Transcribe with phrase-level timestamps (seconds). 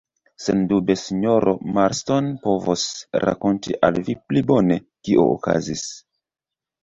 [0.43, 2.85] Sendube sinjoro Marston povos
[3.25, 5.85] rakonti al vi pli bone, kio okazis.